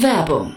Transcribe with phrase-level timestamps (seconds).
[0.00, 0.56] Werbung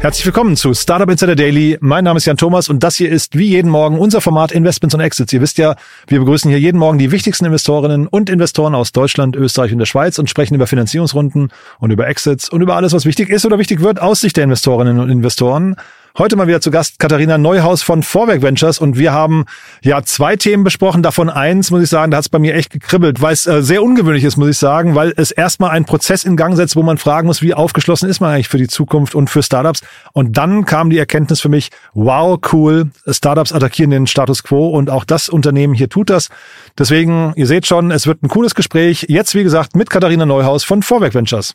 [0.00, 1.76] Herzlich willkommen zu Startup Insider Daily.
[1.80, 4.94] Mein Name ist Jan Thomas und das hier ist wie jeden Morgen unser Format Investments
[4.94, 5.32] und Exits.
[5.32, 5.74] Ihr wisst ja,
[6.06, 9.86] wir begrüßen hier jeden Morgen die wichtigsten Investorinnen und Investoren aus Deutschland, Österreich und der
[9.86, 11.50] Schweiz und sprechen über Finanzierungsrunden
[11.80, 14.44] und über Exits und über alles, was wichtig ist oder wichtig wird aus Sicht der
[14.44, 15.74] Investorinnen und Investoren.
[16.16, 19.44] Heute mal wieder zu Gast Katharina Neuhaus von Vorwerk Ventures und wir haben
[19.82, 21.02] ja zwei Themen besprochen.
[21.02, 23.62] Davon eins, muss ich sagen, da hat es bei mir echt gekribbelt, weil es äh,
[23.62, 26.82] sehr ungewöhnlich ist, muss ich sagen, weil es erstmal einen Prozess in Gang setzt, wo
[26.82, 29.82] man fragen muss, wie aufgeschlossen ist man eigentlich für die Zukunft und für Startups.
[30.12, 34.90] Und dann kam die Erkenntnis für mich, wow, cool, Startups attackieren den Status quo und
[34.90, 36.30] auch das Unternehmen hier tut das.
[36.76, 39.06] Deswegen, ihr seht schon, es wird ein cooles Gespräch.
[39.08, 41.54] Jetzt, wie gesagt, mit Katharina Neuhaus von Vorwerk Ventures.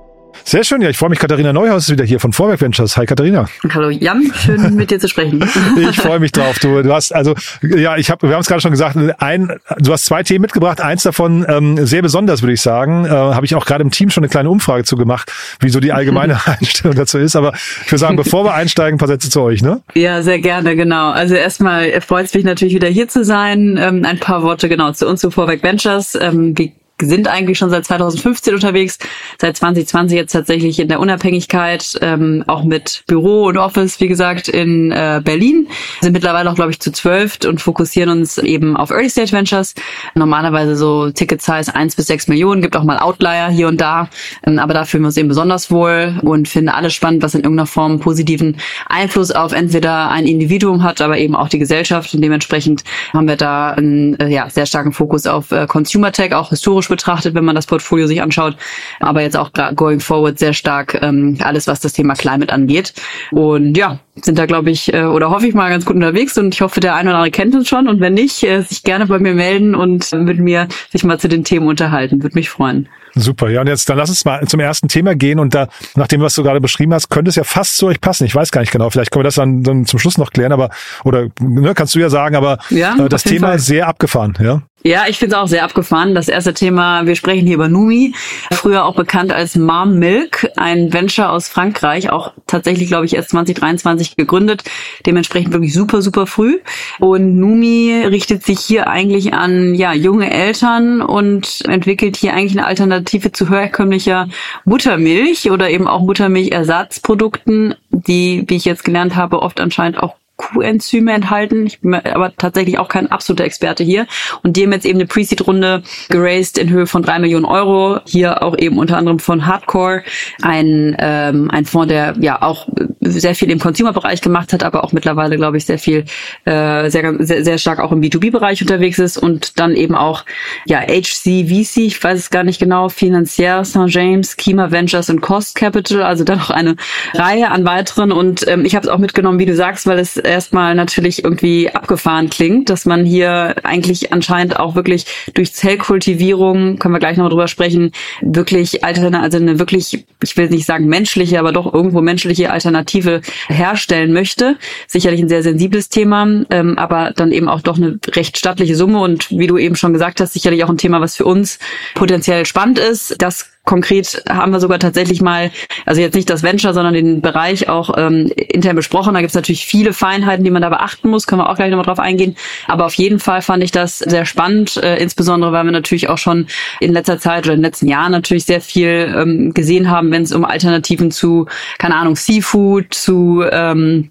[0.43, 1.19] Sehr schön, ja, ich freue mich.
[1.19, 2.97] Katharina Neuhaus ist wieder hier von Vorwerk Ventures.
[2.97, 3.47] Hi Katharina.
[3.73, 5.43] Hallo Jan, schön mit dir zu sprechen.
[5.77, 6.59] ich freue mich drauf.
[6.59, 9.91] Du, du hast also ja, ich habe, wir haben es gerade schon gesagt, ein, du
[9.93, 10.81] hast zwei Themen mitgebracht.
[10.81, 14.09] Eins davon ähm, sehr besonders, würde ich sagen, äh, habe ich auch gerade im Team
[14.09, 17.35] schon eine kleine Umfrage zu gemacht, wie so die allgemeine Einstellung dazu ist.
[17.35, 17.53] Aber
[17.85, 19.81] ich würde sagen, bevor wir einsteigen, ein paar Sätze zu euch, ne?
[19.93, 21.11] Ja, sehr gerne, genau.
[21.11, 23.77] Also erstmal freut es mich natürlich wieder hier zu sein.
[23.81, 26.17] Ähm, ein paar Worte genau zu uns zu Vorwerk Ventures.
[26.19, 28.97] Ähm, wie sind eigentlich schon seit 2015 unterwegs,
[29.39, 34.47] seit 2020 jetzt tatsächlich in der Unabhängigkeit, ähm, auch mit Büro und Office, wie gesagt,
[34.47, 35.67] in äh, Berlin.
[36.01, 39.73] Sind mittlerweile auch, glaube ich, zu zwölf und fokussieren uns eben auf Early Stage Ventures.
[40.15, 44.09] Normalerweise so Ticket Size eins bis sechs Millionen, gibt auch mal Outlier hier und da,
[44.45, 47.41] ähm, aber da fühlen wir uns eben besonders wohl und finde alles spannend, was in
[47.41, 52.21] irgendeiner Form positiven Einfluss auf entweder ein Individuum hat, aber eben auch die Gesellschaft und
[52.21, 52.83] dementsprechend
[53.13, 56.89] haben wir da einen äh, ja, sehr starken Fokus auf äh, Consumer Tech, auch historisch
[56.91, 58.55] betrachtet, wenn man das Portfolio sich anschaut,
[58.99, 62.93] aber jetzt auch going forward sehr stark ähm, alles, was das Thema Climate angeht.
[63.31, 66.53] Und ja, sind da, glaube ich, äh, oder hoffe ich mal ganz gut unterwegs und
[66.53, 69.07] ich hoffe, der eine oder andere kennt uns schon und wenn nicht, äh, sich gerne
[69.07, 72.21] bei mir melden und mit mir sich mal zu den Themen unterhalten.
[72.21, 72.87] Würde mich freuen.
[73.13, 76.07] Super, ja, und jetzt dann lass uns mal zum ersten Thema gehen und da, nach
[76.07, 78.25] dem, was du gerade beschrieben hast, könnte es ja fast zu euch passen.
[78.25, 80.53] Ich weiß gar nicht genau, vielleicht können wir das dann, dann zum Schluss noch klären,
[80.53, 80.69] aber,
[81.03, 83.59] oder ne, kannst du ja sagen, aber ja, äh, das Thema Fall.
[83.59, 84.61] sehr abgefahren, ja.
[84.83, 86.15] Ja, ich finde es auch sehr abgefahren.
[86.15, 88.15] Das erste Thema, wir sprechen hier über Numi,
[88.51, 93.29] früher auch bekannt als Mom Milk, ein Venture aus Frankreich, auch tatsächlich, glaube ich, erst
[93.29, 94.63] 2023 gegründet,
[95.05, 96.59] dementsprechend wirklich super, super früh.
[96.99, 102.65] Und Numi richtet sich hier eigentlich an ja junge Eltern und entwickelt hier eigentlich eine
[102.65, 104.29] Alternative zu herkömmlicher
[104.65, 111.13] Muttermilch oder eben auch Muttermilchersatzprodukten, die, wie ich jetzt gelernt habe, oft anscheinend auch Q-Enzyme
[111.13, 111.65] enthalten.
[111.67, 114.07] Ich bin aber tatsächlich auch kein absoluter Experte hier.
[114.43, 117.99] Und die haben jetzt eben eine Pre-Seed-Runde geraced in Höhe von drei Millionen Euro.
[118.05, 120.03] Hier auch eben unter anderem von Hardcore,
[120.41, 122.67] ein, ähm, ein Fonds, der ja auch
[123.01, 126.05] sehr viel im Consumer-Bereich gemacht hat, aber auch mittlerweile, glaube ich, sehr viel,
[126.45, 130.25] äh, sehr, sehr, sehr stark auch im B2B-Bereich unterwegs ist und dann eben auch
[130.65, 133.93] ja HCVC, ich weiß es gar nicht genau, Financière St.
[133.93, 136.75] James, Kima Ventures und Cost Capital, also dann noch eine
[137.13, 140.17] Reihe an weiteren und ähm, ich habe es auch mitgenommen, wie du sagst, weil es
[140.31, 146.93] erstmal natürlich irgendwie abgefahren klingt, dass man hier eigentlich anscheinend auch wirklich durch Zellkultivierung, können
[146.93, 151.39] wir gleich noch drüber sprechen, wirklich Alternative, also eine wirklich, ich will nicht sagen menschliche,
[151.39, 154.57] aber doch irgendwo menschliche Alternative herstellen möchte.
[154.87, 158.99] Sicherlich ein sehr sensibles Thema, ähm, aber dann eben auch doch eine recht stattliche Summe
[158.99, 161.59] und wie du eben schon gesagt hast, sicherlich auch ein Thema, was für uns
[161.93, 163.21] potenziell spannend ist.
[163.21, 165.49] Das Konkret haben wir sogar tatsächlich mal,
[165.85, 169.13] also jetzt nicht das Venture, sondern den Bereich auch ähm, intern besprochen.
[169.13, 171.25] Da gibt es natürlich viele Feinheiten, die man da beachten muss.
[171.25, 172.35] Können wir auch gleich nochmal drauf eingehen.
[172.67, 176.17] Aber auf jeden Fall fand ich das sehr spannend, äh, insbesondere weil wir natürlich auch
[176.17, 176.47] schon
[176.81, 180.23] in letzter Zeit oder in den letzten Jahren natürlich sehr viel ähm, gesehen haben, wenn
[180.23, 181.45] es um Alternativen zu,
[181.77, 184.09] keine Ahnung, Seafood, zu ähm,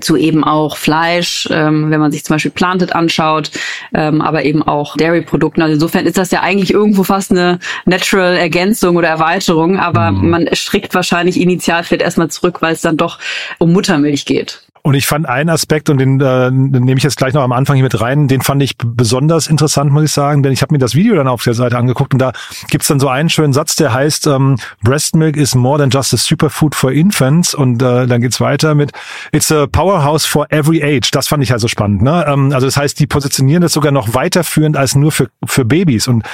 [0.00, 3.50] zu eben auch Fleisch, ähm, wenn man sich zum Beispiel Planted anschaut,
[3.94, 5.62] ähm, aber eben auch Dairy-Produkten.
[5.62, 10.30] Also insofern ist das ja eigentlich irgendwo fast eine Natural Ergänzung oder Erweiterung, aber mhm.
[10.30, 13.18] man strickt wahrscheinlich initial vielleicht erstmal zurück, weil es dann doch
[13.58, 14.62] um Muttermilch geht.
[14.86, 17.52] Und ich fand einen Aspekt, und den, äh, den nehme ich jetzt gleich noch am
[17.52, 20.74] Anfang hier mit rein, den fand ich besonders interessant, muss ich sagen, denn ich habe
[20.74, 22.32] mir das Video dann auf der Seite angeguckt und da
[22.68, 26.12] gibt's dann so einen schönen Satz, der heißt, ähm, Breast Milk is more than just
[26.12, 27.54] a superfood for infants.
[27.54, 28.92] Und äh, dann geht's weiter mit
[29.32, 31.10] It's a powerhouse for every age.
[31.12, 32.02] Das fand ich also spannend.
[32.02, 32.22] Ne?
[32.28, 36.08] Ähm, also das heißt, die positionieren das sogar noch weiterführend als nur für, für Babys.
[36.08, 36.24] Und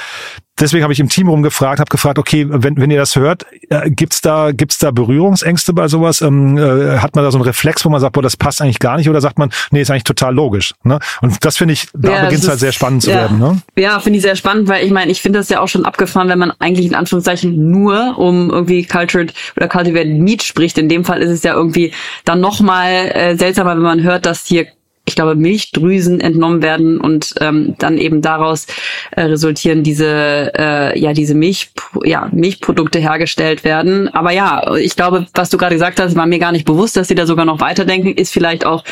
[0.59, 3.89] deswegen habe ich im Team rumgefragt, habe gefragt, okay, wenn, wenn ihr das hört, äh,
[3.89, 6.21] gibt's da gibt's da Berührungsängste bei sowas?
[6.21, 8.79] Ähm, äh, hat man da so einen Reflex, wo man sagt, boah, das passt eigentlich
[8.79, 10.73] gar nicht, oder sagt man, nee, ist eigentlich total logisch.
[10.83, 10.99] Ne?
[11.21, 13.39] Und das finde ich, da ja, beginnt es halt sehr spannend zu ja, werden.
[13.39, 13.61] Ne?
[13.77, 16.29] Ja, finde ich sehr spannend, weil ich meine, ich finde das ja auch schon abgefahren,
[16.29, 20.77] wenn man eigentlich in Anführungszeichen nur um irgendwie cultured oder cultivated meat spricht.
[20.77, 21.93] In dem Fall ist es ja irgendwie
[22.25, 24.67] dann nochmal äh, seltsamer, wenn man hört, dass hier
[25.11, 28.65] ich glaube, Milchdrüsen entnommen werden und ähm, dann eben daraus
[29.11, 31.71] äh, resultieren diese, äh, ja, diese Milch,
[32.03, 34.07] ja, Milchprodukte hergestellt werden.
[34.09, 37.09] Aber ja, ich glaube, was du gerade gesagt hast, war mir gar nicht bewusst, dass
[37.09, 38.85] sie da sogar noch weiterdenken, ist vielleicht auch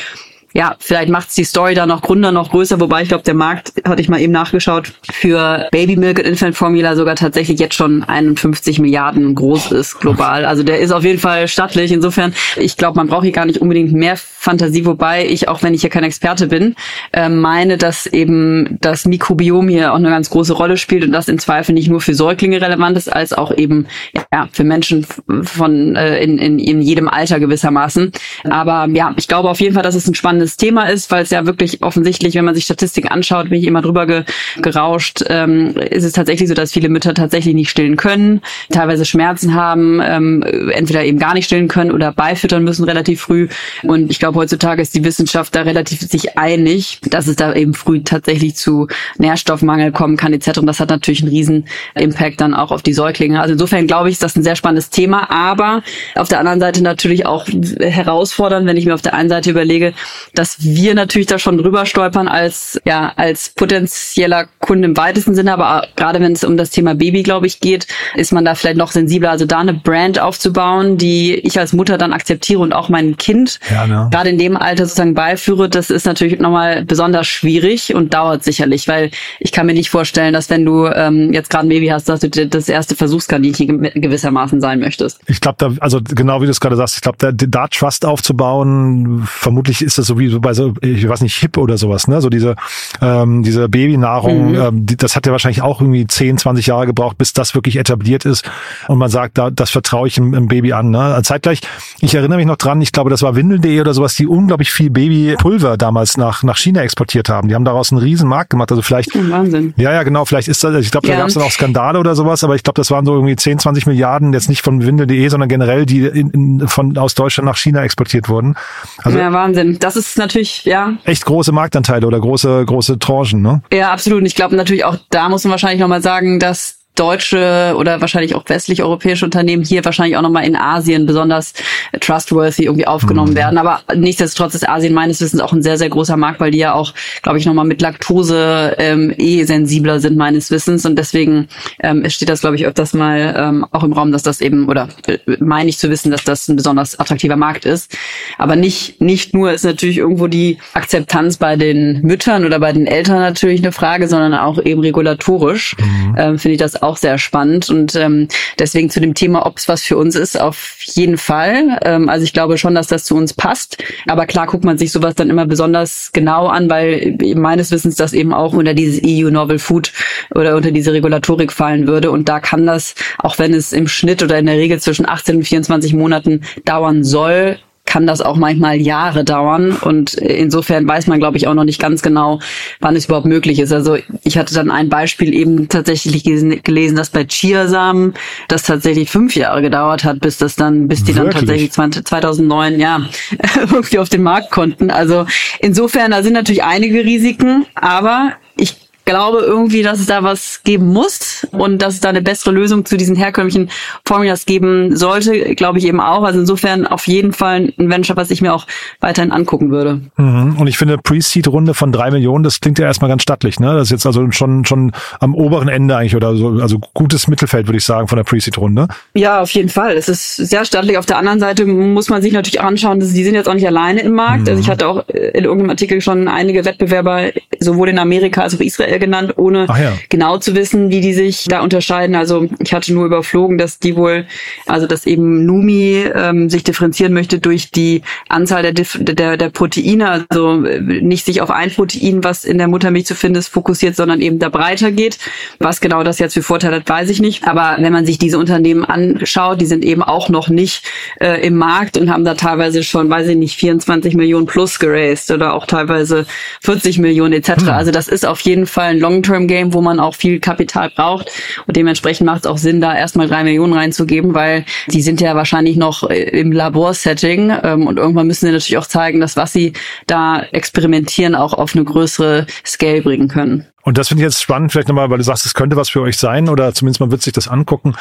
[0.53, 3.73] ja, vielleicht macht's die Story da noch Gründer noch größer, wobei ich glaube, der Markt,
[3.85, 8.03] hatte ich mal eben nachgeschaut, für Baby Milk und Infant Formula sogar tatsächlich jetzt schon
[8.03, 10.45] 51 Milliarden groß ist global.
[10.45, 11.91] Also der ist auf jeden Fall stattlich.
[11.91, 15.73] Insofern, ich glaube, man braucht hier gar nicht unbedingt mehr Fantasie, wobei ich, auch wenn
[15.73, 16.75] ich hier kein Experte bin,
[17.13, 21.27] äh, meine, dass eben das Mikrobiom hier auch eine ganz große Rolle spielt und das
[21.27, 25.05] in Zweifel nicht nur für Säuglinge relevant ist, als auch eben ja für Menschen
[25.43, 28.11] von äh, in, in, in jedem Alter gewissermaßen.
[28.49, 31.29] Aber ja, ich glaube auf jeden Fall, dass es ein spannendes Thema ist, weil es
[31.29, 34.23] ja wirklich offensichtlich, wenn man sich Statistiken anschaut, bin ich immer drüber ge
[34.61, 39.53] gerauscht, ähm, ist es tatsächlich so, dass viele Mütter tatsächlich nicht stillen können, teilweise Schmerzen
[39.53, 43.47] haben, ähm, entweder eben gar nicht stillen können oder beifüttern müssen relativ früh.
[43.83, 47.73] Und ich glaube, heutzutage ist die Wissenschaft da relativ sich einig, dass es da eben
[47.73, 48.87] früh tatsächlich zu
[49.17, 50.59] Nährstoffmangel kommen kann etc.
[50.59, 51.65] Und das hat natürlich einen riesen
[51.95, 53.39] Impact dann auch auf die Säuglinge.
[53.39, 55.81] Also insofern glaube ich, ist das ein sehr spannendes Thema, aber
[56.15, 57.47] auf der anderen Seite natürlich auch
[57.79, 59.93] herausfordernd, wenn ich mir auf der einen Seite überlege,
[60.33, 65.53] dass wir natürlich da schon drüber stolpern als, ja, als potenzieller Kunde im weitesten Sinne,
[65.53, 68.77] aber gerade wenn es um das Thema Baby, glaube ich, geht, ist man da vielleicht
[68.77, 69.31] noch sensibler.
[69.31, 73.59] Also da eine Brand aufzubauen, die ich als Mutter dann akzeptiere und auch mein Kind
[73.71, 74.09] ja, ne.
[74.11, 78.87] gerade in dem Alter sozusagen beiführe, das ist natürlich nochmal besonders schwierig und dauert sicherlich,
[78.87, 82.09] weil ich kann mir nicht vorstellen, dass wenn du ähm, jetzt gerade ein Baby hast,
[82.09, 83.89] dass du das erste Versuchskaninchen
[84.19, 85.19] gewissermaßen sein möchtest.
[85.27, 88.05] Ich glaube, da, also genau wie du es gerade sagst, ich glaube, da, da Trust
[88.05, 92.07] aufzubauen, vermutlich ist das so wie so bei so, ich weiß nicht, Hip oder sowas,
[92.07, 92.21] ne?
[92.21, 92.55] So diese,
[93.01, 94.55] ähm, diese Babynahrung, mhm.
[94.55, 97.77] ähm, die, das hat ja wahrscheinlich auch irgendwie 10, 20 Jahre gebraucht, bis das wirklich
[97.77, 98.49] etabliert ist.
[98.87, 100.89] Und man sagt, da, das vertraue ich im, im Baby an.
[100.89, 101.19] Ne?
[101.23, 101.61] Zeitgleich,
[101.99, 104.89] ich erinnere mich noch dran, ich glaube, das war Windel.de oder sowas, die unglaublich viel
[104.89, 107.47] Babypulver damals nach, nach China exportiert haben.
[107.47, 108.71] Die haben daraus einen riesen Markt gemacht.
[108.71, 109.09] Also vielleicht.
[109.29, 109.73] Wahnsinn.
[109.77, 110.25] Ja, ja, genau.
[110.25, 111.19] Vielleicht ist das, ich glaube, da ja.
[111.19, 113.59] gab es dann auch Skandale oder sowas, aber ich glaube, das waren so irgendwie 10,
[113.59, 117.57] 20 Milliarden, jetzt nicht von Windel.de, sondern generell, die in, in, von aus Deutschland nach
[117.57, 118.55] China exportiert wurden.
[119.03, 119.77] Also, ja, Wahnsinn.
[119.79, 120.93] Das ist natürlich, ja.
[121.03, 123.61] Echt große Marktanteile oder große, große Tranchen, ne?
[123.73, 124.21] Ja, absolut.
[124.21, 128.35] Und ich glaube natürlich auch da muss man wahrscheinlich nochmal sagen, dass deutsche oder wahrscheinlich
[128.35, 131.53] auch westlich-europäische Unternehmen hier wahrscheinlich auch nochmal in Asien besonders
[131.99, 133.37] trustworthy irgendwie aufgenommen mhm.
[133.37, 133.57] werden.
[133.57, 136.73] Aber nichtsdestotrotz ist Asien meines Wissens auch ein sehr, sehr großer Markt, weil die ja
[136.73, 140.85] auch, glaube ich, nochmal mit Laktose ähm, eh sensibler sind meines Wissens.
[140.85, 141.47] Und deswegen
[141.81, 144.89] ähm, steht das, glaube ich, öfters mal ähm, auch im Raum, dass das eben, oder
[145.07, 147.97] äh, meine ich zu wissen, dass das ein besonders attraktiver Markt ist.
[148.37, 152.87] Aber nicht, nicht nur ist natürlich irgendwo die Akzeptanz bei den Müttern oder bei den
[152.87, 156.15] Eltern natürlich eine Frage, sondern auch eben regulatorisch mhm.
[156.17, 158.27] ähm, finde ich das auch auch sehr spannend und ähm,
[158.57, 161.79] deswegen zu dem Thema, ob es was für uns ist, auf jeden Fall.
[161.83, 163.77] Ähm, also ich glaube schon, dass das zu uns passt.
[164.07, 168.13] Aber klar guckt man sich sowas dann immer besonders genau an, weil meines Wissens das
[168.13, 169.93] eben auch unter dieses EU Novel Food
[170.33, 172.09] oder unter diese Regulatorik fallen würde.
[172.09, 175.37] Und da kann das, auch wenn es im Schnitt oder in der Regel zwischen 18
[175.37, 179.71] und 24 Monaten dauern soll, kann das auch manchmal Jahre dauern.
[179.71, 182.39] Und insofern weiß man, glaube ich, auch noch nicht ganz genau,
[182.79, 183.73] wann es überhaupt möglich ist.
[183.73, 188.13] Also ich hatte dann ein Beispiel eben tatsächlich gelesen, dass bei Chiasamen
[188.47, 191.33] das tatsächlich fünf Jahre gedauert hat, bis das dann, bis die Wirklich?
[191.33, 193.01] dann tatsächlich 2009 ja
[193.59, 194.91] irgendwie auf den Markt konnten.
[194.91, 195.25] Also
[195.59, 200.93] insofern, da sind natürlich einige Risiken, aber ich glaube irgendwie, dass es da was geben
[200.93, 203.69] muss und dass es da eine bessere Lösung zu diesen herkömmlichen
[204.05, 206.23] Formulas geben sollte, glaube ich eben auch.
[206.23, 208.67] Also insofern auf jeden Fall ein Venture, was ich mir auch
[208.99, 210.01] weiterhin angucken würde.
[210.17, 210.57] Mhm.
[210.59, 213.73] Und ich finde Pre-Seed-Runde von drei Millionen, das klingt ja erstmal ganz stattlich, ne?
[213.73, 217.67] Das ist jetzt also schon, schon am oberen Ende eigentlich oder so, also gutes Mittelfeld,
[217.67, 218.87] würde ich sagen, von der Pre-Seed-Runde.
[219.15, 219.95] Ja, auf jeden Fall.
[219.95, 220.97] Es ist sehr stattlich.
[220.97, 223.67] Auf der anderen Seite muss man sich natürlich anschauen, dass die sind jetzt auch nicht
[223.67, 224.43] alleine im Markt.
[224.43, 224.49] Mhm.
[224.49, 228.59] Also ich hatte auch in irgendeinem Artikel schon einige Wettbewerber sowohl in Amerika als auch
[228.59, 229.93] Israel genannt, ohne ja.
[230.09, 232.15] genau zu wissen, wie die sich da unterscheiden.
[232.15, 234.25] Also ich hatte nur überflogen, dass die wohl,
[234.67, 240.25] also dass eben Numi ähm, sich differenzieren möchte durch die Anzahl der, der, der Proteine,
[240.29, 243.95] also äh, nicht sich auf ein Protein, was in der Muttermilch zu finden ist, fokussiert,
[243.95, 245.17] sondern eben da breiter geht.
[245.59, 247.47] Was genau das jetzt für Vorteile hat, weiß ich nicht.
[247.47, 250.83] Aber wenn man sich diese Unternehmen anschaut, die sind eben auch noch nicht
[251.19, 255.31] äh, im Markt und haben da teilweise schon, weiß ich nicht, 24 Millionen plus geraced
[255.31, 256.25] oder auch teilweise
[256.61, 257.49] 40 Millionen etc.
[257.61, 257.69] Hm.
[257.69, 261.31] Also das ist auf jeden Fall ein Long-Term-Game, wo man auch viel Kapital braucht
[261.67, 265.35] und dementsprechend macht es auch Sinn, da erstmal drei Millionen reinzugeben, weil die sind ja
[265.35, 269.53] wahrscheinlich noch äh, im Laborsetting ähm, und irgendwann müssen sie natürlich auch zeigen, dass was
[269.53, 269.73] sie
[270.07, 273.65] da experimentieren auch auf eine größere Scale bringen können.
[273.81, 276.01] Und das finde ich jetzt spannend, vielleicht nochmal, weil du sagst, es könnte was für
[276.01, 277.95] euch sein oder zumindest man wird sich das angucken.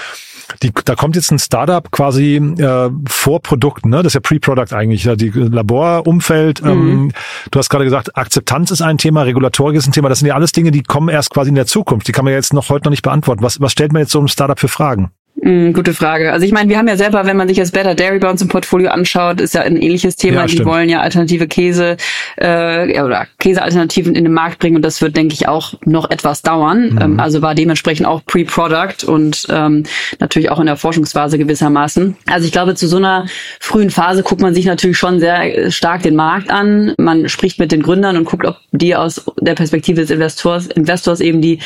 [0.62, 3.98] Die, da kommt jetzt ein Startup quasi äh, vor Produkten, ne?
[3.98, 6.62] Das ist ja Pre-Product eigentlich, ja, die Laborumfeld.
[6.62, 6.70] Mhm.
[6.70, 7.12] Ähm,
[7.50, 10.08] du hast gerade gesagt, Akzeptanz ist ein Thema, Regulatorik ist ein Thema.
[10.08, 12.08] Das sind ja alles Dinge, die kommen erst quasi in der Zukunft.
[12.08, 13.42] Die kann man ja jetzt noch heute noch nicht beantworten.
[13.42, 15.10] Was, was stellt man jetzt so einem Startup für Fragen?
[15.40, 16.32] Mm, gute Frage.
[16.32, 18.42] Also ich meine, wir haben ja selber, wenn man sich das Better Dairy bei uns
[18.42, 20.40] im Portfolio anschaut, ist ja ein ähnliches Thema.
[20.40, 21.96] Ja, die wollen ja alternative Käse
[22.36, 26.42] äh, oder Käsealternativen in den Markt bringen und das wird, denke ich, auch noch etwas
[26.42, 26.90] dauern.
[26.90, 26.98] Mhm.
[27.00, 29.84] Ähm, also war dementsprechend auch Pre-Product und ähm,
[30.18, 32.16] natürlich auch in der Forschungsphase gewissermaßen.
[32.26, 33.26] Also ich glaube, zu so einer
[33.60, 36.94] frühen Phase guckt man sich natürlich schon sehr stark den Markt an.
[36.98, 41.20] Man spricht mit den Gründern und guckt, ob die aus der Perspektive des Investors, Investors
[41.20, 41.60] eben die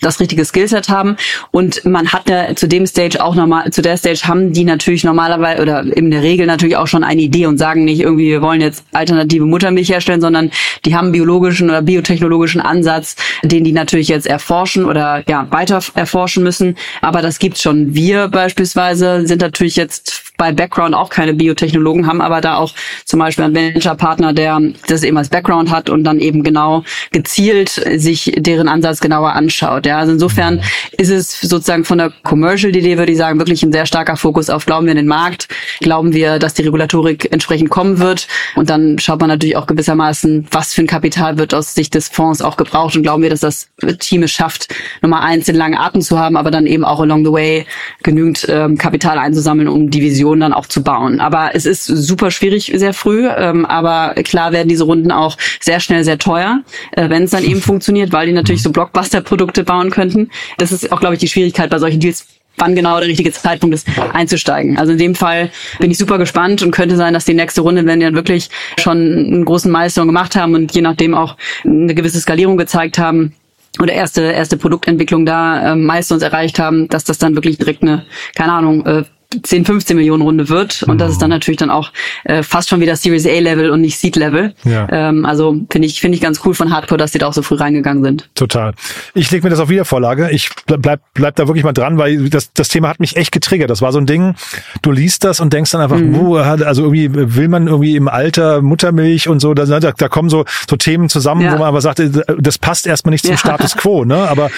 [0.00, 1.16] das richtige Skillset haben.
[1.50, 5.04] Und man hat ja zu dem Stage auch normal, zu der Stage haben die natürlich
[5.04, 8.42] normalerweise oder in der Regel natürlich auch schon eine Idee und sagen nicht irgendwie, wir
[8.42, 10.50] wollen jetzt alternative Muttermilch herstellen, sondern
[10.84, 16.42] die haben biologischen oder biotechnologischen Ansatz, den die natürlich jetzt erforschen oder ja weiter erforschen
[16.42, 16.76] müssen.
[17.00, 17.94] Aber das gibt's schon.
[17.94, 22.72] Wir beispielsweise sind natürlich jetzt bei Background auch keine Biotechnologen, haben aber da auch
[23.04, 27.70] zum Beispiel einen Venture-Partner, der das eben als Background hat und dann eben genau gezielt
[27.96, 29.86] sich deren Ansatz genauer anschaut.
[29.86, 30.60] Ja, also insofern
[30.92, 34.66] ist es sozusagen von der Commercial-Idee, würde ich sagen, wirklich ein sehr starker Fokus auf,
[34.66, 35.48] glauben wir in den Markt,
[35.80, 40.46] glauben wir, dass die Regulatorik entsprechend kommen wird und dann schaut man natürlich auch gewissermaßen,
[40.50, 43.40] was für ein Kapital wird aus Sicht des Fonds auch gebraucht und glauben wir, dass
[43.40, 47.00] das Team es schafft, Nummer eins den langen Atem zu haben, aber dann eben auch
[47.00, 47.66] along the way
[48.02, 51.20] genügend ähm, Kapital einzusammeln, um die Vision Vision dann auch zu bauen.
[51.20, 53.28] Aber es ist super schwierig sehr früh.
[53.28, 56.60] Ähm, aber klar werden diese Runden auch sehr schnell sehr teuer,
[56.92, 60.30] äh, wenn es dann eben funktioniert, weil die natürlich so Blockbuster-Produkte bauen könnten.
[60.58, 62.26] Das ist auch, glaube ich, die Schwierigkeit bei solchen Deals
[62.58, 64.78] wann genau der richtige Zeitpunkt ist, einzusteigen.
[64.78, 67.84] Also in dem Fall bin ich super gespannt und könnte sein, dass die nächste Runde,
[67.84, 68.48] wenn die dann wirklich
[68.80, 73.34] schon einen großen Milestone gemacht haben und je nachdem auch eine gewisse Skalierung gezeigt haben,
[73.78, 78.06] oder erste erste Produktentwicklung da äh, Milestones erreicht haben, dass das dann wirklich direkt eine
[78.34, 79.04] keine Ahnung äh,
[79.42, 80.82] 10, 15 Millionen Runde wird.
[80.84, 81.36] Und das ist dann mhm.
[81.36, 81.92] natürlich dann auch
[82.24, 84.54] äh, fast schon wieder Series A Level und nicht Seed Level.
[84.64, 84.88] Ja.
[84.90, 87.42] Ähm, also finde ich, finde ich ganz cool von Hardcore, dass die da auch so
[87.42, 88.28] früh reingegangen sind.
[88.34, 88.72] Total.
[89.14, 90.30] Ich lege mir das auf Wiedervorlage.
[90.30, 93.70] Ich bleib, bleib da wirklich mal dran, weil das, das Thema hat mich echt getriggert.
[93.70, 94.34] Das war so ein Ding,
[94.82, 96.18] du liest das und denkst dann einfach, mhm.
[96.18, 100.28] uh, also irgendwie will man irgendwie im Alter Muttermilch und so, da, da, da kommen
[100.28, 101.52] so, so Themen zusammen, ja.
[101.52, 103.38] wo man aber sagt, äh, das passt erstmal nicht zum ja.
[103.38, 104.04] Status Quo.
[104.04, 104.16] Ne?
[104.16, 104.50] Aber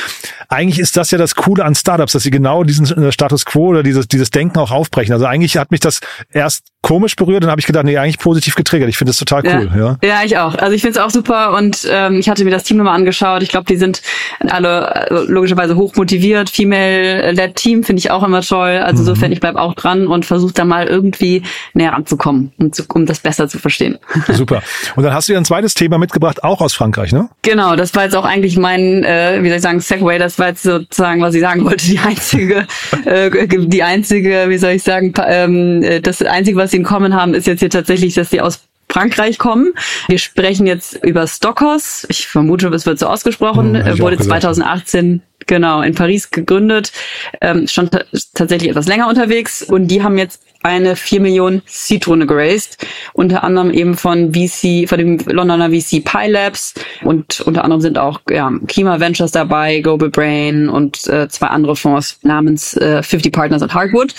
[0.49, 3.69] eigentlich ist das ja das Coole an Startups, dass sie genau diesen äh, Status Quo
[3.69, 5.13] oder dieses, dieses Denken auch aufbrechen.
[5.13, 6.01] Also eigentlich hat mich das
[6.31, 8.89] erst komisch berührt, dann habe ich gedacht, nee, eigentlich positiv getriggert.
[8.89, 9.71] Ich finde das total cool.
[9.75, 9.99] Ja, ja.
[10.03, 10.55] ja ich auch.
[10.55, 13.43] Also ich finde es auch super und ähm, ich hatte mir das Team nochmal angeschaut.
[13.43, 14.01] Ich glaube, die sind
[14.49, 16.51] alle äh, logischerweise hoch motiviert.
[16.51, 18.79] Female-led Team finde ich auch immer toll.
[18.79, 19.09] Also mhm.
[19.09, 21.43] insofern, ich bleib auch dran und versuche da mal irgendwie
[21.75, 23.99] näher ranzukommen, um, zu, um das besser zu verstehen.
[24.29, 24.63] Super.
[24.95, 27.29] Und dann hast du ja ein zweites Thema mitgebracht, auch aus Frankreich, ne?
[27.43, 30.19] Genau, das war jetzt auch eigentlich mein, äh, wie soll ich sagen, Segway.
[30.19, 32.67] Das war jetzt sozusagen, was ich sagen wollte, die einzige,
[33.05, 37.15] äh, die einzige, wie soll ich sagen, ähm, äh, das einzige, was sie in Common
[37.15, 39.73] haben, ist jetzt hier tatsächlich, dass sie aus Frankreich kommen.
[40.07, 42.07] Wir sprechen jetzt über Stockhaus.
[42.09, 43.77] Ich vermute, es wird so ausgesprochen.
[43.77, 46.93] Hm, wurde 2018 genau in Paris gegründet,
[47.41, 47.91] ähm, schon
[48.35, 52.79] tatsächlich etwas länger unterwegs und die haben jetzt eine 4 Millionen Seed-Runde geraced,
[53.13, 57.99] unter anderem eben von VC, von dem Londoner VC Pi Labs und unter anderem sind
[57.99, 63.33] auch ja, Klima Ventures dabei, Global Brain und äh, zwei andere Fonds namens äh, 50
[63.33, 64.15] Partners und Hardwood.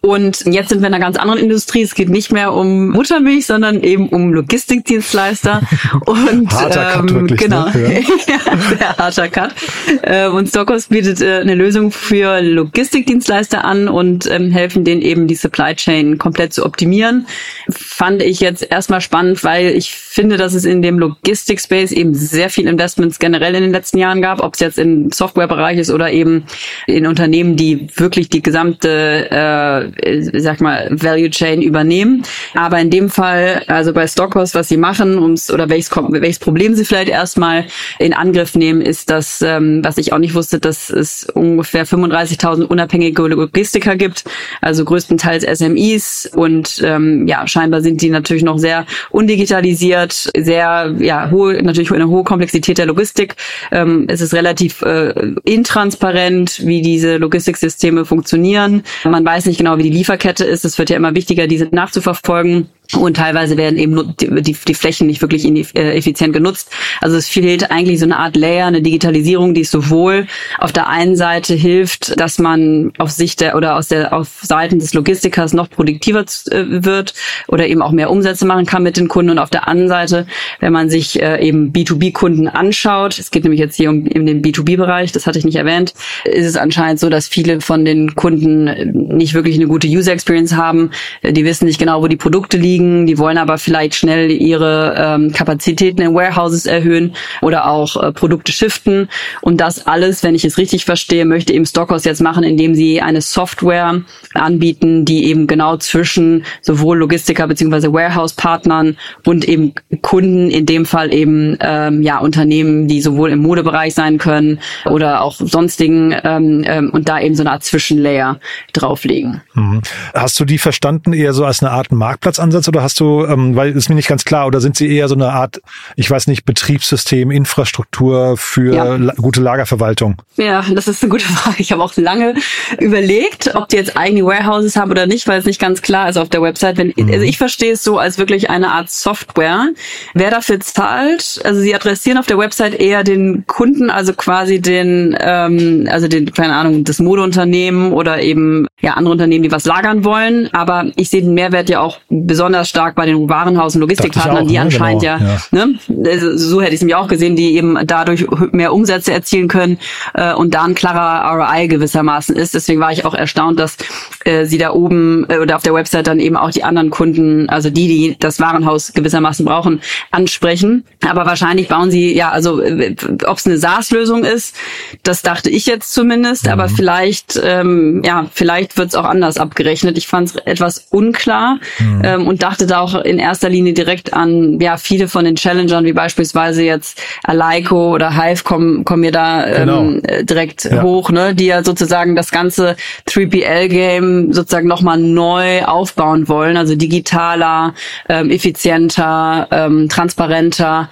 [0.00, 1.82] Und jetzt sind wir in einer ganz anderen Industrie.
[1.82, 5.62] Es geht nicht mehr um Muttermilch, sondern eben um Logistikdienstleister.
[6.06, 8.02] und harter ähm, Cut wirklich, genau, ne?
[8.26, 8.76] ja.
[8.78, 9.54] sehr harter Cut.
[10.02, 15.26] Äh, und Stockos bietet äh, eine Lösung für Logistikdienstleister an und ähm, helfen denen eben
[15.26, 17.26] die Supply Chain komplett zu optimieren.
[17.70, 22.50] Fand ich jetzt erstmal spannend, weil ich finde, dass es in dem Logistik-Space eben sehr
[22.50, 26.10] viel Investments generell in den letzten Jahren gab, ob es jetzt im Softwarebereich ist oder
[26.10, 26.44] eben
[26.86, 32.22] in Unternehmen, die wirklich die gesamte, äh, sag mal, Value Chain übernehmen.
[32.54, 36.74] Aber in dem Fall, also bei Stockhouse, was sie machen, ums oder welches, welches Problem
[36.74, 37.66] sie vielleicht erstmal
[37.98, 42.64] in Angriff nehmen, ist das, ähm, was ich auch nicht wusste, dass es ungefähr 35.000
[42.64, 44.24] unabhängige Logistiker gibt,
[44.60, 51.30] also größtenteils SMEs und ähm, ja, scheinbar sind die natürlich noch sehr undigitalisiert, sehr, ja,
[51.30, 53.36] hohe, natürlich eine hohe Komplexität der Logistik.
[53.70, 55.12] Ähm, es ist relativ äh,
[55.44, 58.82] intransparent, wie diese Logistiksysteme funktionieren.
[59.04, 60.64] Man weiß nicht genau, wie die Lieferkette ist.
[60.64, 62.68] Es wird ja immer wichtiger, diese nachzuverfolgen.
[62.96, 66.70] Und teilweise werden eben die, die, Flächen nicht wirklich äh, effizient genutzt.
[67.02, 70.26] Also es fehlt eigentlich so eine Art Layer, eine Digitalisierung, die es sowohl
[70.56, 74.78] auf der einen Seite hilft, dass man auf Sicht der oder aus der auf Seiten
[74.78, 77.12] des Logistikers noch produktiver äh, wird
[77.46, 79.32] oder eben auch mehr Umsätze machen kann mit den Kunden.
[79.32, 80.26] Und auf der anderen Seite,
[80.60, 84.40] wenn man sich äh, eben B2B-Kunden anschaut, es geht nämlich jetzt hier um in den
[84.40, 85.92] B2B-Bereich, das hatte ich nicht erwähnt,
[86.24, 90.56] ist es anscheinend so, dass viele von den Kunden nicht wirklich eine gute User Experience
[90.56, 90.90] haben.
[91.22, 94.94] Die wissen nicht genau, wo die Produkte liegen liegen, die wollen aber vielleicht schnell ihre
[94.96, 99.08] ähm, Kapazitäten in Warehouses erhöhen oder auch äh, Produkte shiften.
[99.40, 103.00] Und das alles, wenn ich es richtig verstehe, möchte eben Stockhouse jetzt machen, indem sie
[103.00, 104.02] eine Software
[104.34, 111.12] anbieten, die eben genau zwischen sowohl Logistiker beziehungsweise Warehouse-Partnern und eben Kunden, in dem Fall
[111.12, 116.90] eben ähm, ja Unternehmen, die sowohl im Modebereich sein können oder auch sonstigen ähm, ähm,
[116.90, 118.38] und da eben so eine Art Zwischenlayer
[118.72, 119.42] drauflegen.
[119.54, 119.82] Mhm.
[120.14, 123.76] Hast du die verstanden eher so als eine Art Marktplatzansatz oder hast du, ähm, weil
[123.76, 125.60] ist mir nicht ganz klar, oder sind sie eher so eine Art,
[125.96, 128.96] ich weiß nicht, Betriebssystem, Infrastruktur für ja.
[128.96, 130.16] la gute Lagerverwaltung?
[130.36, 131.56] Ja, das ist eine gute Frage.
[131.58, 132.34] Ich habe auch lange
[132.78, 136.16] überlegt, ob die jetzt eigene Warehouses haben oder nicht, weil es nicht ganz klar ist
[136.16, 136.76] auf der Website.
[136.76, 137.10] Wenn, mhm.
[137.12, 139.68] Also ich verstehe es so als wirklich eine Art Software.
[140.14, 145.16] Wer dafür zahlt, also sie adressieren auf der Website eher den Kunden, also quasi den,
[145.20, 150.04] ähm, also den, keine Ahnung, das Modeunternehmen oder eben ja andere Unternehmen, die was lagern
[150.04, 150.48] wollen.
[150.52, 154.46] Aber ich sehe den Mehrwert ja auch besonders besonders stark bei den Warenhaus- und Logistikpartnern,
[154.46, 154.60] die ne?
[154.60, 155.66] anscheinend genau, ja, ja.
[155.66, 159.48] Ne, also so hätte ich es nämlich auch gesehen, die eben dadurch mehr Umsätze erzielen
[159.48, 159.78] können
[160.14, 162.54] äh, und da ein klarer ROI gewissermaßen ist.
[162.54, 163.76] Deswegen war ich auch erstaunt, dass
[164.24, 167.48] äh, sie da oben äh, oder auf der Website dann eben auch die anderen Kunden,
[167.48, 170.84] also die, die das Warenhaus gewissermaßen brauchen, ansprechen.
[171.06, 172.94] Aber wahrscheinlich bauen sie, ja, also äh,
[173.26, 174.56] ob es eine SaaS-Lösung ist,
[175.02, 176.52] das dachte ich jetzt zumindest, mhm.
[176.52, 179.96] aber vielleicht, ähm, ja, vielleicht wird es auch anders abgerechnet.
[179.98, 182.02] Ich fand es etwas unklar mhm.
[182.04, 185.84] ähm, und dachte da auch in erster Linie direkt an, ja, viele von den Challengern,
[185.84, 190.22] wie beispielsweise jetzt Alaiko oder Hive kommen, kommen mir da ähm, genau.
[190.22, 190.82] direkt ja.
[190.82, 197.74] hoch, ne, die ja sozusagen das ganze 3PL-Game sozusagen nochmal neu aufbauen wollen, also digitaler,
[198.08, 200.88] ähm, effizienter, ähm, transparenter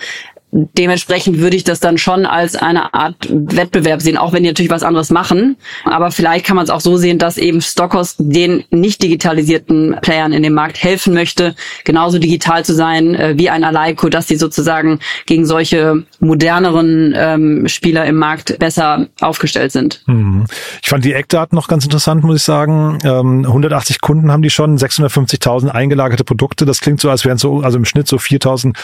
[0.56, 4.70] dementsprechend würde ich das dann schon als eine Art Wettbewerb sehen, auch wenn die natürlich
[4.70, 5.56] was anderes machen.
[5.84, 10.32] Aber vielleicht kann man es auch so sehen, dass eben Stockhouse den nicht digitalisierten Playern
[10.32, 14.36] in dem Markt helfen möchte, genauso digital zu sein äh, wie ein Alaiko, dass sie
[14.36, 20.02] sozusagen gegen solche moderneren ähm, Spieler im Markt besser aufgestellt sind.
[20.06, 20.46] Mhm.
[20.82, 22.98] Ich fand die Eckdaten noch ganz interessant, muss ich sagen.
[23.04, 26.64] Ähm, 180 Kunden haben die schon, 650.000 eingelagerte Produkte.
[26.64, 28.74] Das klingt so, als wären so, also im Schnitt so 4.000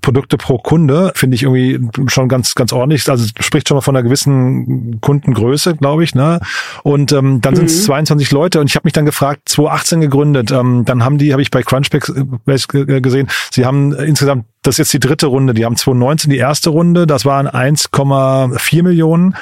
[0.00, 1.78] Produkte pro Kunde finde ich irgendwie
[2.08, 3.08] schon ganz, ganz ordentlich.
[3.08, 6.14] Also spricht schon mal von einer gewissen Kundengröße, glaube ich.
[6.14, 6.40] Ne?
[6.82, 7.58] Und ähm, dann mhm.
[7.58, 10.50] sind es 22 Leute und ich habe mich dann gefragt, 2018 gegründet.
[10.50, 14.78] Ähm, dann haben die, habe ich bei Crunchbase äh, gesehen, sie haben insgesamt das ist
[14.78, 15.54] jetzt die dritte Runde.
[15.54, 19.34] Die haben 2019 die erste Runde, das waren 1,4 Millionen.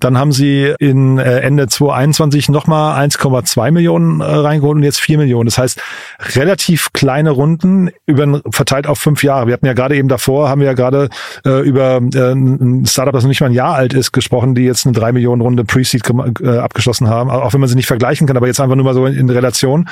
[0.00, 5.18] Dann haben sie in äh, Ende 2021 nochmal 1,2 Millionen äh, reingeholt und jetzt 4
[5.18, 5.46] Millionen.
[5.46, 5.80] Das heißt,
[6.36, 9.46] relativ kleine Runden über verteilt auf fünf Jahre.
[9.46, 11.10] Wir hatten ja gerade eben davor, haben wir ja gerade
[11.44, 14.62] äh, über äh, ein Startup, das noch nicht mal ein Jahr alt ist, gesprochen, die
[14.62, 16.02] jetzt eine 3 Millionen Runde Pre-Seed
[16.40, 17.30] äh, abgeschlossen haben.
[17.30, 19.28] Auch wenn man sie nicht vergleichen kann, aber jetzt einfach nur mal so in, in
[19.28, 19.88] Relation.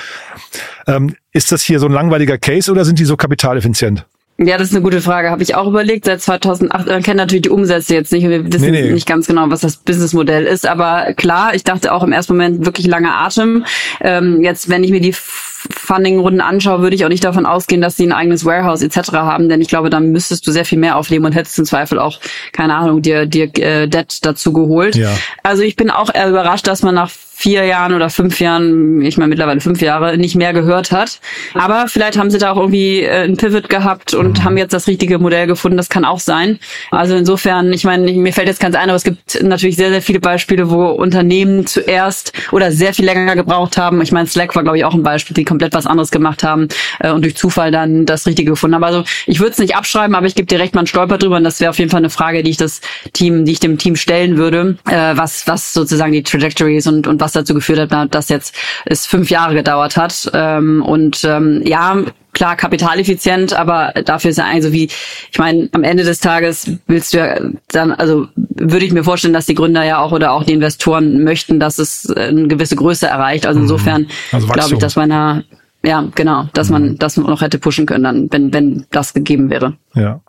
[0.86, 4.06] Ähm, ist das hier so ein langweiliger Case oder sind die so kapitaleffizient?
[4.42, 5.30] Ja, das ist eine gute Frage.
[5.30, 6.06] Habe ich auch überlegt.
[6.06, 8.26] Seit 2008, man kennt natürlich die Umsätze jetzt nicht.
[8.26, 8.92] Wir wissen nee, nee.
[8.92, 10.66] nicht ganz genau, was das Businessmodell ist.
[10.66, 13.66] Aber klar, ich dachte auch im ersten Moment wirklich langer Atem.
[14.00, 17.98] Ähm, jetzt, wenn ich mir die Funding-Runden anschaue, würde ich auch nicht davon ausgehen, dass
[17.98, 19.12] sie ein eigenes Warehouse etc.
[19.12, 21.98] haben, denn ich glaube, dann müsstest du sehr viel mehr aufnehmen und hättest im Zweifel
[21.98, 22.18] auch,
[22.52, 24.96] keine Ahnung, dir, dir äh, Debt dazu geholt.
[24.96, 25.10] Ja.
[25.42, 29.16] Also ich bin auch eher überrascht, dass man nach vier Jahren oder fünf Jahren, ich
[29.16, 31.20] meine mittlerweile fünf Jahre, nicht mehr gehört hat.
[31.54, 34.44] Aber vielleicht haben sie da auch irgendwie äh, ein Pivot gehabt und mhm.
[34.44, 35.78] haben jetzt das richtige Modell gefunden.
[35.78, 36.58] Das kann auch sein.
[36.90, 40.02] Also insofern, ich meine, mir fällt jetzt ganz ein, aber es gibt natürlich sehr, sehr
[40.02, 44.02] viele Beispiele, wo Unternehmen zuerst oder sehr viel länger gebraucht haben.
[44.02, 46.68] Ich meine, Slack war, glaube ich, auch ein Beispiel, die komplett was anderes gemacht haben
[46.98, 48.84] äh, und durch Zufall dann das Richtige gefunden haben.
[48.84, 51.44] Also ich würde es nicht abschreiben, aber ich gebe dir recht, man stolpert drüber und
[51.44, 52.82] das wäre auf jeden Fall eine Frage, die ich das
[53.14, 57.06] Team, die ich dem Team stellen würde, äh, was, was sozusagen die Trajectory ist und,
[57.06, 60.30] und was dazu geführt hat, dass jetzt es fünf Jahre gedauert hat.
[60.32, 61.96] Ähm, und ähm, ja,
[62.32, 64.88] klar kapitaleffizient, aber dafür ist ja eigentlich so wie,
[65.30, 69.34] ich meine, am Ende des Tages willst du ja dann, also würde ich mir vorstellen,
[69.34, 73.06] dass die Gründer ja auch oder auch die Investoren möchten, dass es eine gewisse Größe
[73.06, 73.46] erreicht.
[73.46, 73.64] Also mhm.
[73.64, 75.42] insofern also glaube ich, dass man da
[75.82, 76.98] ja, genau, dass man mhm.
[76.98, 79.76] das noch hätte pushen können, dann, wenn, wenn das gegeben wäre.
[79.94, 80.20] Ja.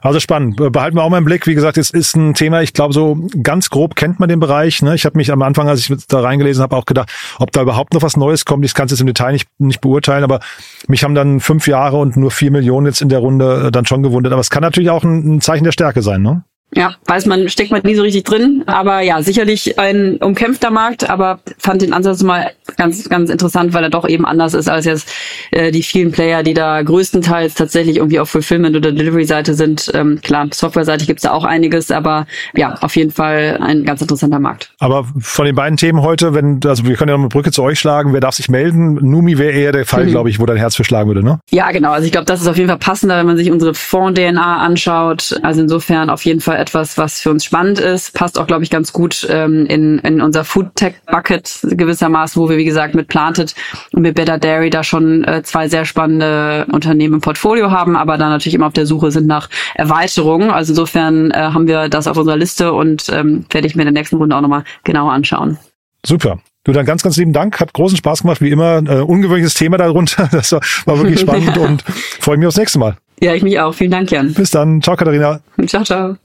[0.00, 0.56] Also spannend.
[0.56, 1.46] Behalten wir auch mal im Blick.
[1.46, 4.82] Wie gesagt, es ist ein Thema, ich glaube, so ganz grob kennt man den Bereich.
[4.82, 4.94] Ne?
[4.94, 7.94] Ich habe mich am Anfang, als ich da reingelesen habe, auch gedacht, ob da überhaupt
[7.94, 8.64] noch was Neues kommt.
[8.64, 10.40] Ich kann es jetzt im Detail nicht, nicht beurteilen, aber
[10.88, 13.86] mich haben dann fünf Jahre und nur vier Millionen jetzt in der Runde äh, dann
[13.86, 14.32] schon gewundert.
[14.32, 16.44] Aber es kann natürlich auch ein, ein Zeichen der Stärke sein, ne?
[16.74, 21.10] Ja, weiß man, steckt man nie so richtig drin, aber ja, sicherlich ein umkämpfter Markt,
[21.10, 24.84] aber fand den Ansatz mal ganz, ganz interessant, weil er doch eben anders ist als
[24.84, 25.12] jetzt
[25.50, 29.90] äh, die vielen Player, die da größtenteils tatsächlich irgendwie auf Fulfillment- oder Delivery-Seite sind.
[29.94, 34.38] Ähm, klar, Software-Seite gibt's da auch einiges, aber ja, auf jeden Fall ein ganz interessanter
[34.38, 34.72] Markt.
[34.78, 37.64] Aber von den beiden Themen heute, wenn, also wir können ja noch eine Brücke zu
[37.64, 38.94] euch schlagen, wer darf sich melden?
[38.94, 40.10] Numi wäre eher der Fall, mhm.
[40.10, 41.40] glaube ich, wo dein Herz für schlagen würde, ne?
[41.50, 41.90] Ja, genau.
[41.90, 45.36] Also ich glaube, das ist auf jeden Fall passender, wenn man sich unsere Fonds-DNA anschaut.
[45.42, 48.14] Also insofern auf jeden Fall etwas, was für uns spannend ist.
[48.14, 52.48] Passt auch, glaube ich, ganz gut ähm, in, in unser Food Tech Bucket gewissermaßen, wo
[52.48, 53.54] wir, wie gesagt, mit Planted
[53.92, 58.18] und mit Better Dairy da schon äh, zwei sehr spannende Unternehmen im Portfolio haben, aber
[58.18, 60.50] da natürlich immer auf der Suche sind nach Erweiterungen.
[60.50, 63.92] Also insofern äh, haben wir das auf unserer Liste und ähm, werde ich mir in
[63.92, 65.58] der nächsten Runde auch nochmal genauer anschauen.
[66.04, 66.38] Super.
[66.64, 67.58] Du dann ganz, ganz lieben Dank.
[67.58, 68.82] Hat großen Spaß gemacht, wie immer.
[68.86, 70.28] Äh, ungewöhnliches Thema darunter.
[70.32, 72.96] Das war, war wirklich spannend und freue mich aufs nächste Mal.
[73.20, 73.72] Ja, ich mich auch.
[73.72, 74.32] Vielen Dank, Jan.
[74.32, 74.80] Bis dann.
[74.82, 75.40] Ciao, Katharina.
[75.66, 76.16] Ciao, ciao.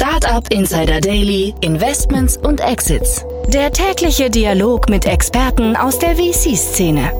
[0.00, 3.24] Startup Insider Daily, Investments und Exits.
[3.48, 7.10] Der tägliche Dialog mit Experten aus der VC-Szene.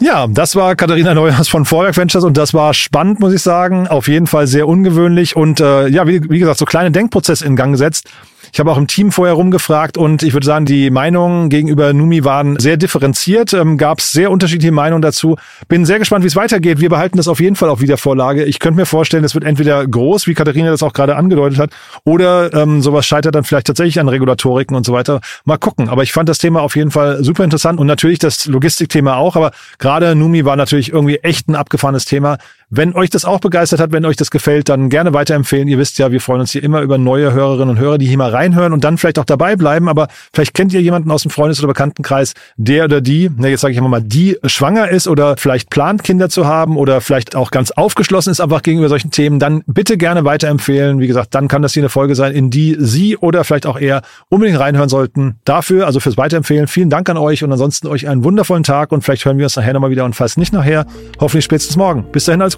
[0.00, 3.86] Ja, das war Katharina Neuhaus von Vorwerk Ventures und das war spannend, muss ich sagen.
[3.86, 7.54] Auf jeden Fall sehr ungewöhnlich und äh, ja, wie, wie gesagt, so kleine Denkprozesse in
[7.54, 8.10] Gang gesetzt.
[8.52, 12.24] Ich habe auch im Team vorher rumgefragt und ich würde sagen, die Meinungen gegenüber Numi
[12.24, 13.52] waren sehr differenziert.
[13.52, 15.36] Ähm, Gab es sehr unterschiedliche Meinungen dazu.
[15.68, 16.80] Bin sehr gespannt, wie es weitergeht.
[16.80, 18.44] Wir behalten das auf jeden Fall auf Wiedervorlage.
[18.44, 21.70] Ich könnte mir vorstellen, es wird entweder groß, wie Katharina das auch gerade angedeutet hat,
[22.04, 25.20] oder ähm, sowas scheitert dann vielleicht tatsächlich an Regulatoriken und so weiter.
[25.44, 25.88] Mal gucken.
[25.88, 29.36] Aber ich fand das Thema auf jeden Fall super interessant und natürlich das Logistikthema auch.
[29.36, 32.38] Aber gerade Numi war natürlich irgendwie echt ein abgefahrenes Thema.
[32.70, 35.68] Wenn euch das auch begeistert hat, wenn euch das gefällt, dann gerne weiterempfehlen.
[35.68, 38.18] Ihr wisst ja, wir freuen uns hier immer über neue Hörerinnen und Hörer, die hier
[38.18, 39.88] mal reinhören und dann vielleicht auch dabei bleiben.
[39.88, 43.62] Aber vielleicht kennt ihr jemanden aus dem Freundes- oder Bekanntenkreis, der oder die, ne, jetzt
[43.62, 47.50] sage ich mal, die schwanger ist oder vielleicht plant, Kinder zu haben oder vielleicht auch
[47.50, 51.00] ganz aufgeschlossen ist einfach gegenüber solchen Themen, dann bitte gerne weiterempfehlen.
[51.00, 53.78] Wie gesagt, dann kann das hier eine Folge sein, in die Sie oder vielleicht auch
[53.80, 55.36] er unbedingt reinhören sollten.
[55.46, 59.02] Dafür, also fürs Weiterempfehlen, vielen Dank an euch und ansonsten euch einen wundervollen Tag und
[59.02, 60.84] vielleicht hören wir uns nachher nochmal wieder und falls nicht nachher,
[61.18, 62.04] hoffentlich spätestens morgen.
[62.12, 62.57] Bis dahin, alles